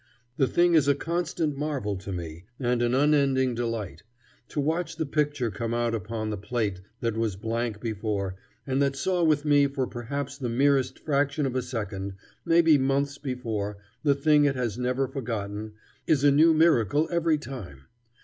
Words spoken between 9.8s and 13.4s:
perhaps the merest fraction of a second, maybe months